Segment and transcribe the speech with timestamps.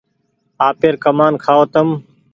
[0.69, 1.87] آپير ڪمآن کآئو تم